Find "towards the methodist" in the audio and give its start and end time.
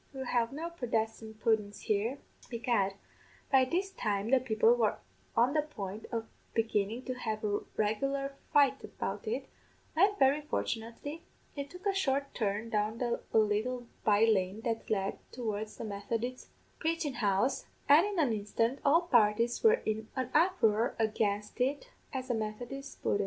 15.31-16.49